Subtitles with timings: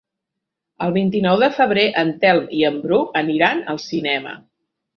[0.85, 4.37] El vint-i-nou de febrer en Telm i en Bru aniran al cinema.